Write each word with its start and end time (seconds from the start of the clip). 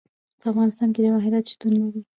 په 0.39 0.45
افغانستان 0.51 0.89
کې 0.93 1.03
جواهرات 1.05 1.45
شتون 1.51 1.73
لري. 1.81 2.01